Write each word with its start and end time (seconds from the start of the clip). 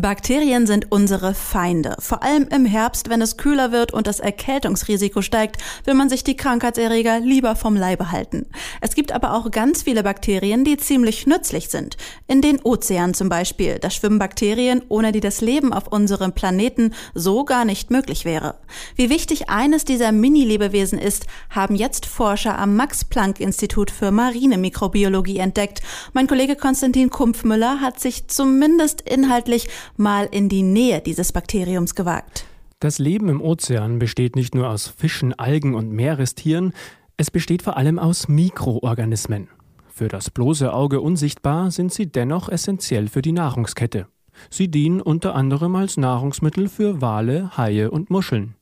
Bakterien 0.00 0.66
sind 0.68 0.92
unsere 0.92 1.34
Feinde. 1.34 1.96
Vor 1.98 2.22
allem 2.22 2.46
im 2.54 2.66
Herbst, 2.66 3.08
wenn 3.08 3.20
es 3.20 3.36
kühler 3.36 3.72
wird 3.72 3.92
und 3.92 4.06
das 4.06 4.20
Erkältungsrisiko 4.20 5.22
steigt, 5.22 5.60
will 5.84 5.94
man 5.94 6.08
sich 6.08 6.22
die 6.22 6.36
Krankheitserreger 6.36 7.18
lieber 7.18 7.56
vom 7.56 7.74
Leibe 7.74 8.12
halten. 8.12 8.46
Es 8.80 8.94
gibt 8.94 9.10
aber 9.10 9.34
auch 9.34 9.50
ganz 9.50 9.82
viele 9.82 10.04
Bakterien, 10.04 10.62
die 10.62 10.76
ziemlich 10.76 11.26
nützlich 11.26 11.68
sind. 11.68 11.96
In 12.28 12.42
den 12.42 12.60
Ozeanen 12.62 13.14
zum 13.14 13.28
Beispiel. 13.28 13.80
Da 13.80 13.90
schwimmen 13.90 14.20
Bakterien, 14.20 14.82
ohne 14.88 15.10
die 15.10 15.20
das 15.20 15.40
Leben 15.40 15.72
auf 15.72 15.88
unserem 15.88 16.32
Planeten 16.32 16.94
so 17.14 17.44
gar 17.44 17.64
nicht 17.64 17.90
möglich 17.90 18.24
wäre. 18.24 18.54
Wie 18.94 19.10
wichtig 19.10 19.50
eines 19.50 19.84
dieser 19.84 20.12
Mini-Lebewesen 20.12 21.00
ist, 21.00 21.26
haben 21.50 21.74
jetzt 21.74 22.06
Forscher 22.06 22.56
am 22.56 22.76
Max-Planck-Institut 22.76 23.90
für 23.90 24.12
Marine 24.12 24.58
Mikrobiologie 24.58 25.38
entdeckt. 25.38 25.80
Mein 26.12 26.28
Kollege 26.28 26.54
Konstantin 26.54 27.10
Kumpfmüller 27.10 27.80
hat 27.80 27.98
sich 27.98 28.28
zumindest 28.28 29.00
inhaltlich 29.00 29.68
mal 29.96 30.28
in 30.30 30.48
die 30.48 30.62
Nähe 30.62 31.00
dieses 31.00 31.32
Bakteriums 31.32 31.94
gewagt. 31.94 32.44
Das 32.80 32.98
Leben 32.98 33.28
im 33.28 33.40
Ozean 33.40 33.98
besteht 33.98 34.36
nicht 34.36 34.54
nur 34.54 34.68
aus 34.68 34.86
Fischen, 34.86 35.36
Algen 35.36 35.74
und 35.74 35.90
Meerestieren, 35.90 36.72
es 37.16 37.30
besteht 37.32 37.62
vor 37.62 37.76
allem 37.76 37.98
aus 37.98 38.28
Mikroorganismen. 38.28 39.48
Für 39.88 40.06
das 40.06 40.30
bloße 40.30 40.72
Auge 40.72 41.00
unsichtbar 41.00 41.72
sind 41.72 41.92
sie 41.92 42.06
dennoch 42.06 42.48
essentiell 42.48 43.08
für 43.08 43.22
die 43.22 43.32
Nahrungskette. 43.32 44.06
Sie 44.50 44.70
dienen 44.70 45.00
unter 45.00 45.34
anderem 45.34 45.74
als 45.74 45.96
Nahrungsmittel 45.96 46.68
für 46.68 47.00
Wale, 47.00 47.56
Haie 47.56 47.90
und 47.90 48.10
Muscheln. 48.10 48.54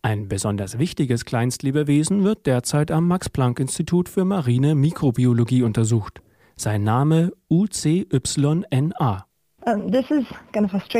Ein 0.00 0.28
besonders 0.28 0.78
wichtiges 0.78 1.26
Kleinstlebewesen 1.26 2.24
wird 2.24 2.46
derzeit 2.46 2.90
am 2.90 3.06
Max-Planck-Institut 3.06 4.08
für 4.08 4.24
marine 4.24 4.74
Mikrobiologie 4.74 5.62
untersucht. 5.62 6.22
Sein 6.56 6.84
Name 6.84 7.32
UCYNA. 7.50 9.27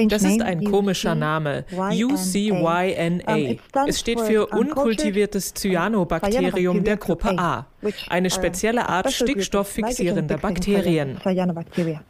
Das 0.09 0.23
ist 0.23 0.43
ein 0.43 0.65
komischer 0.65 1.15
Name, 1.15 1.65
UCYNA. 1.73 3.57
Es 3.87 4.01
steht 4.01 4.21
für 4.21 4.47
unkultiviertes 4.47 5.55
Cyanobakterium 5.55 6.85
der 6.85 6.97
Gruppe 6.99 7.39
A, 7.39 7.67
eine 8.09 8.31
spezielle 8.31 8.89
Art 8.89 9.11
stickstofffixierender 9.11 10.37
Bakterien. 10.37 11.19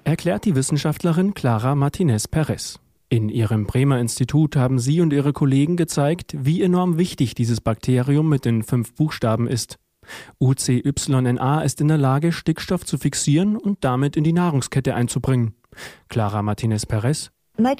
Erklärt 0.04 0.44
die 0.44 0.54
Wissenschaftlerin 0.54 1.34
Clara 1.34 1.74
Martinez 1.74 2.26
Perez. 2.26 2.80
In 3.10 3.30
ihrem 3.30 3.66
Bremer 3.66 3.98
Institut 4.00 4.54
haben 4.56 4.78
sie 4.78 5.00
und 5.00 5.14
ihre 5.14 5.32
Kollegen 5.32 5.76
gezeigt, 5.76 6.34
wie 6.36 6.62
enorm 6.62 6.98
wichtig 6.98 7.34
dieses 7.34 7.60
Bakterium 7.60 8.28
mit 8.28 8.44
den 8.44 8.62
fünf 8.62 8.94
Buchstaben 8.94 9.46
ist. 9.46 9.78
UCYNA 10.40 11.62
ist 11.62 11.80
in 11.80 11.88
der 11.88 11.98
Lage, 11.98 12.32
Stickstoff 12.32 12.84
zu 12.84 12.98
fixieren 12.98 13.56
und 13.56 13.78
damit 13.82 14.16
in 14.16 14.24
die 14.24 14.32
Nahrungskette 14.32 14.94
einzubringen. 14.94 15.54
Clara 16.08 16.42
Martinez 16.42 16.86
Perez 16.86 17.30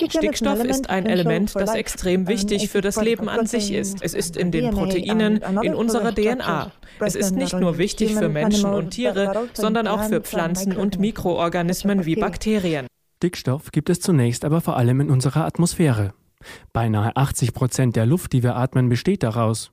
Stickstoff 0.09 0.65
ist 0.65 0.91
ein 0.91 1.07
Element, 1.07 1.55
das 1.55 1.75
extrem 1.75 2.27
wichtig 2.27 2.69
für 2.69 2.81
das 2.81 3.01
Leben 3.01 3.29
an 3.29 3.47
sich 3.47 3.73
ist. 3.73 4.03
Es 4.03 4.13
ist 4.13 4.37
in 4.37 4.51
den 4.51 4.71
Proteinen, 4.71 5.41
in 5.63 5.75
unserer 5.75 6.13
DNA. 6.13 6.73
Es 6.99 7.15
ist 7.15 7.37
nicht 7.37 7.55
nur 7.55 7.79
wichtig 7.79 8.15
für 8.15 8.29
Menschen 8.29 8.71
und 8.71 8.91
Tiere, 8.91 9.49
sondern 9.53 9.87
auch 9.87 10.03
für 10.03 10.21
Pflanzen 10.21 10.77
und 10.77 10.99
Mikroorganismen 10.99 12.07
wie 12.07 12.17
Bakterien. 12.17 12.89
Stickstoff 13.19 13.71
gibt 13.71 13.91
es 13.91 14.01
zunächst 14.01 14.45
aber 14.45 14.61
vor 14.61 14.77
allem 14.77 15.01
in 15.01 15.11
unserer 15.11 15.45
Atmosphäre. 15.45 16.13
Beinahe 16.73 17.17
80 17.17 17.53
Prozent 17.53 17.97
der 17.97 18.07
Luft, 18.07 18.33
die 18.33 18.43
wir 18.43 18.57
atmen, 18.57 18.89
besteht 18.89 19.23
daraus. 19.23 19.73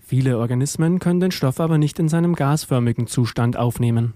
Viele 0.00 0.38
Organismen 0.38 0.98
können 0.98 1.20
den 1.20 1.30
Stoff 1.32 1.58
aber 1.58 1.78
nicht 1.78 1.98
in 1.98 2.08
seinem 2.08 2.34
gasförmigen 2.34 3.06
Zustand 3.06 3.56
aufnehmen. 3.56 4.14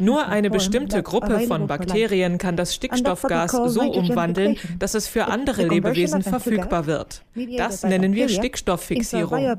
Nur 0.00 0.26
eine 0.26 0.50
bestimmte 0.50 1.02
Gruppe 1.02 1.40
von 1.40 1.66
Bakterien 1.66 2.38
kann 2.38 2.56
das 2.56 2.74
Stickstoffgas 2.74 3.52
so 3.52 3.82
umwandeln, 3.82 4.56
dass 4.78 4.94
es 4.94 5.08
für 5.08 5.26
andere 5.26 5.66
Lebewesen 5.66 6.22
verfügbar 6.22 6.86
wird. 6.86 7.24
Das 7.56 7.82
nennen 7.82 8.14
wir 8.14 8.28
Stickstofffixierung. 8.28 9.56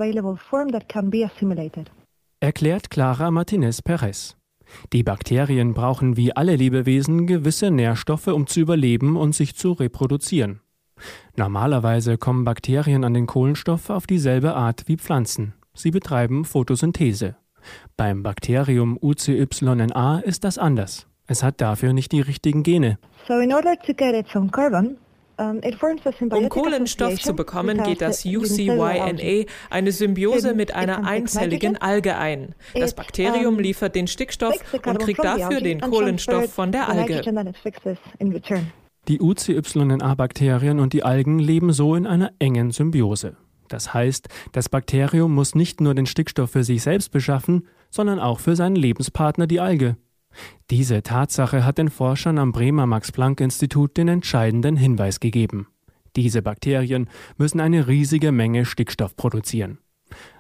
Erklärt 2.40 2.90
Clara 2.90 3.32
Martinez 3.32 3.82
Perez. 3.82 4.38
Die 4.94 5.04
Bakterien 5.04 5.74
brauchen 5.74 6.18
wie 6.18 6.36
alle 6.36 6.56
Lebewesen 6.56 7.26
gewisse 7.26 7.72
Nährstoffe, 7.72 8.28
um 8.28 8.48
zu 8.48 8.60
überleben 8.60 9.16
und 9.16 9.34
sich 9.34 9.56
zu 9.56 9.72
reproduzieren. 9.72 10.62
Normalerweise 11.36 12.18
kommen 12.18 12.44
Bakterien 12.44 13.04
an 13.04 13.14
den 13.14 13.28
Kohlenstoff 13.28 13.90
auf 13.90 14.08
dieselbe 14.08 14.56
Art 14.56 14.84
wie 14.88 14.98
Pflanzen. 14.98 15.54
Sie 15.74 15.92
betreiben 15.92 16.44
Photosynthese. 16.44 17.38
Beim 17.96 18.24
Bakterium 18.24 18.98
UCYNA 19.02 20.20
ist 20.20 20.44
das 20.44 20.58
anders. 20.58 21.08
Es 21.28 21.44
hat 21.44 21.62
dafür 21.62 21.94
nicht 21.94 22.12
die 22.12 22.22
richtigen 22.22 22.64
Gene. 22.64 22.98
Um 25.40 26.50
Kohlenstoff 26.50 27.20
zu 27.20 27.36
bekommen, 27.36 27.84
geht 27.84 28.02
das 28.02 28.26
UCYNA 28.26 29.46
eine 29.70 29.92
Symbiose 29.92 30.56
mit 30.56 30.74
einer 30.74 31.06
einzelligen 31.06 31.78
Alge 31.78 32.18
ein. 32.18 32.56
Das 32.74 32.96
Bakterium 32.96 33.60
liefert 33.60 33.94
den 33.96 34.08
Stickstoff 34.08 34.56
und 34.86 35.00
kriegt 35.00 35.24
dafür 35.24 35.62
den 35.62 35.82
Kohlenstoff 35.82 36.52
von 36.52 36.72
der 36.72 36.90
Alge. 36.90 37.22
Die 39.08 39.22
UCYNA-Bakterien 39.22 40.80
und 40.80 40.94
die 40.94 41.04
Algen 41.04 41.40
leben 41.40 41.72
so 41.72 41.96
in 41.96 42.08
einer 42.08 42.32
engen 42.40 42.72
Symbiose. 42.72 43.38
Das 43.70 43.94
heißt, 43.94 44.30
das 44.52 44.70
Bakterium 44.70 45.34
muss 45.34 45.56
nicht 45.56 45.82
nur 45.82 45.96
den 45.96 46.06
Stickstoff 46.06 46.52
für 46.52 46.64
sich 46.64 46.84
selbst 46.84 47.12
beschaffen, 47.12 47.68
sondern 47.90 48.20
auch 48.20 48.40
für 48.40 48.56
seinen 48.56 48.76
Lebenspartner 48.76 49.48
die 49.48 49.60
Alge. 49.60 49.98
Diese 50.70 51.02
Tatsache 51.04 51.66
hat 51.66 51.78
den 51.78 51.90
Forschern 51.90 52.38
am 52.38 52.52
Bremer 52.52 52.86
Max-Planck-Institut 52.86 53.98
den 53.98 54.08
entscheidenden 54.08 54.78
Hinweis 54.78 55.20
gegeben. 55.20 55.68
Diese 56.16 56.42
Bakterien 56.42 57.10
müssen 57.38 57.60
eine 57.60 57.88
riesige 57.88 58.32
Menge 58.32 58.66
Stickstoff 58.66 59.16
produzieren. 59.16 59.80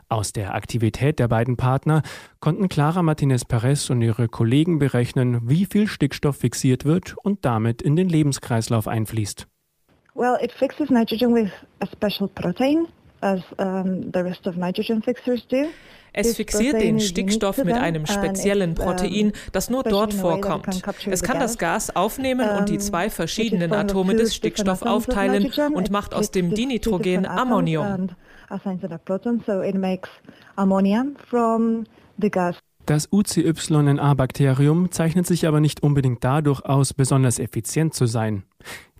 Aus 0.09 0.31
der 0.31 0.55
Aktivität 0.55 1.19
der 1.19 1.27
beiden 1.27 1.57
Partner 1.57 2.01
konnten 2.39 2.69
Clara 2.69 3.03
Martinez 3.03 3.43
Perez 3.43 3.89
und 3.89 4.01
ihre 4.01 4.29
Kollegen 4.29 4.79
berechnen, 4.79 5.41
wie 5.49 5.65
viel 5.65 5.87
Stickstoff 5.87 6.37
fixiert 6.37 6.85
wird 6.85 7.15
und 7.23 7.43
damit 7.43 7.81
in 7.81 7.97
den 7.97 8.07
Lebenskreislauf 8.07 8.87
einfließt. 8.87 9.47
Well, 10.15 10.37
it 10.41 10.51
fixes 10.53 10.89
nitrogen 10.89 11.35
with 11.35 11.51
a 11.81 11.85
special 11.85 12.29
protein, 12.29 12.87
as 13.21 13.41
um, 13.57 14.11
the 14.13 14.19
rest 14.19 14.47
of 14.47 14.55
nitrogen 14.55 15.01
fixers 15.01 15.47
do. 15.47 15.65
Es 16.13 16.35
fixiert 16.35 16.81
den 16.81 16.99
Stickstoff 16.99 17.63
mit 17.63 17.75
einem 17.75 18.07
speziellen 18.07 18.73
Protein, 18.73 19.33
das 19.51 19.69
nur 19.69 19.83
dort 19.83 20.13
vorkommt. 20.13 20.81
Es 21.05 21.21
kann 21.21 21.39
das 21.39 21.59
Gas 21.59 21.95
aufnehmen 21.95 22.49
und 22.57 22.69
die 22.69 22.79
zwei 22.79 23.11
verschiedenen 23.11 23.71
Atome 23.71 24.15
des 24.15 24.35
Stickstoff 24.35 24.81
aufteilen 24.81 25.51
und 25.73 25.91
macht 25.91 26.15
aus 26.15 26.31
dem 26.31 26.55
Dinitrogen 26.55 27.27
Ammonium. 27.27 28.09
Das 32.85 33.11
UCYNA-Bakterium 33.11 34.91
zeichnet 34.91 35.27
sich 35.27 35.45
aber 35.45 35.59
nicht 35.59 35.83
unbedingt 35.83 36.23
dadurch 36.23 36.61
aus, 36.65 36.93
besonders 36.93 37.37
effizient 37.37 37.93
zu 37.93 38.05
sein. 38.07 38.43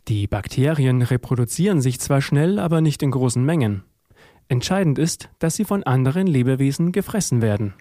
Die 0.08 0.28
Bakterien 0.28 1.02
reproduzieren 1.02 1.82
sich 1.82 2.00
zwar 2.00 2.22
schnell, 2.22 2.60
aber 2.60 2.82
nicht 2.82 3.02
in 3.02 3.12
großen 3.12 3.44
Mengen. 3.44 3.84
Entscheidend 4.50 4.98
ist, 4.98 5.30
dass 5.40 5.56
sie 5.56 5.66
von 5.66 5.84
anderen 5.84 6.26
Lebewesen 6.26 6.92
gefressen 6.94 7.42
werden. 7.42 7.74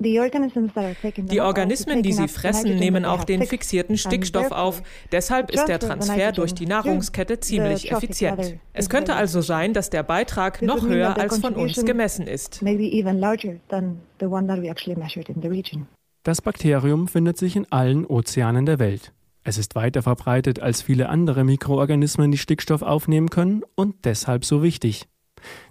Die 0.00 1.40
Organismen, 1.40 2.02
die 2.02 2.12
sie 2.12 2.28
fressen, 2.28 2.76
nehmen 2.76 3.04
auch 3.04 3.24
den 3.24 3.42
fixierten 3.44 3.96
Stickstoff 3.96 4.52
auf. 4.52 4.82
Deshalb 5.10 5.50
ist 5.50 5.66
der 5.66 5.78
Transfer 5.78 6.32
durch 6.32 6.54
die 6.54 6.66
Nahrungskette 6.66 7.40
ziemlich 7.40 7.90
effizient. 7.90 8.58
Es 8.72 8.88
könnte 8.88 9.14
also 9.14 9.40
sein, 9.40 9.72
dass 9.72 9.90
der 9.90 10.02
Beitrag 10.02 10.62
noch 10.62 10.86
höher 10.86 11.18
als 11.18 11.38
von 11.38 11.54
uns 11.54 11.84
gemessen 11.84 12.26
ist. 12.26 12.62
Das 16.24 16.40
Bakterium 16.40 17.08
findet 17.08 17.36
sich 17.36 17.56
in 17.56 17.72
allen 17.72 18.06
Ozeanen 18.06 18.66
der 18.66 18.78
Welt. 18.78 19.12
Es 19.44 19.58
ist 19.58 19.74
weiter 19.74 20.02
verbreitet 20.02 20.60
als 20.60 20.82
viele 20.82 21.08
andere 21.08 21.42
Mikroorganismen, 21.42 22.30
die 22.30 22.38
Stickstoff 22.38 22.82
aufnehmen 22.82 23.28
können 23.28 23.62
und 23.74 24.04
deshalb 24.04 24.44
so 24.44 24.62
wichtig. 24.62 25.08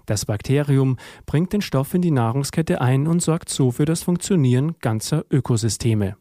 Das 0.05 0.25
Bakterium 0.25 0.97
bringt 1.25 1.53
den 1.53 1.61
Stoff 1.61 1.93
in 1.93 2.01
die 2.01 2.11
Nahrungskette 2.11 2.81
ein 2.81 3.07
und 3.07 3.21
sorgt 3.21 3.49
so 3.49 3.71
für 3.71 3.85
das 3.85 4.03
Funktionieren 4.03 4.75
ganzer 4.79 5.25
Ökosysteme. 5.31 6.15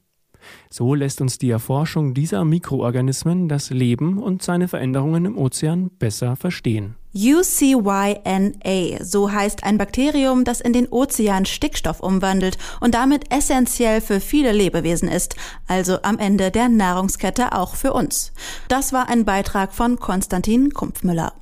So 0.71 0.95
lässt 0.95 1.21
uns 1.21 1.39
die 1.39 1.51
Erforschung 1.51 2.15
dieser 2.15 2.45
Mikroorganismen 2.45 3.49
das 3.49 3.71
Leben 3.71 4.19
und 4.19 4.43
seine 4.43 4.69
Veränderungen 4.69 5.25
im 5.25 5.39
Ozean 5.39 5.91
besser 5.99 6.37
verstehen. 6.37 6.97
UCYNA, 7.13 9.03
so 9.05 9.33
heißt 9.33 9.65
ein 9.65 9.79
Bakterium, 9.79 10.45
das 10.45 10.61
in 10.61 10.73
den 10.73 10.87
Ozean 10.89 11.45
Stickstoff 11.45 11.99
umwandelt 12.01 12.57
und 12.81 12.95
damit 12.95 13.33
essentiell 13.33 14.01
für 14.01 14.21
viele 14.21 14.53
Lebewesen 14.53 15.09
ist, 15.09 15.35
also 15.67 15.99
am 16.03 16.19
Ende 16.19 16.53
der 16.53 16.69
Nahrungskette 16.69 17.53
auch 17.53 17.75
für 17.75 17.93
uns. 17.93 18.33
Das 18.69 18.93
war 18.93 19.09
ein 19.09 19.25
Beitrag 19.25 19.73
von 19.73 19.99
Konstantin 19.99 20.73
Kumpfmüller. 20.73 21.33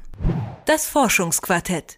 Das 0.65 0.87
Forschungsquartett 0.87 1.98